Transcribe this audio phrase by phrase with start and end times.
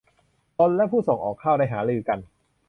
[0.59, 2.19] ตนและผู้ส่งออกข้าวได้หารือกัน